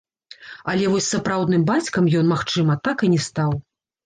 Але 0.71 0.87
вось 0.93 1.09
сапраўдным 1.15 1.67
бацькам 1.71 2.09
ён, 2.21 2.25
магчыма, 2.33 2.79
так 2.89 2.97
і 3.05 3.13
не 3.15 3.21
стаў. 3.29 3.51